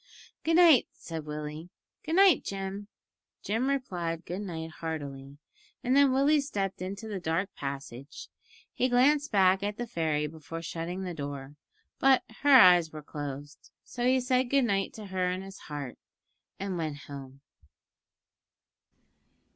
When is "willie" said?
1.27-1.69, 6.11-6.41